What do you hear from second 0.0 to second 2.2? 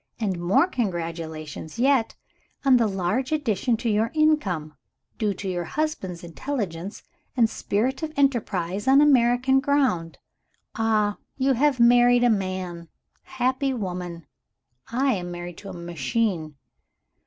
And more congratulations yet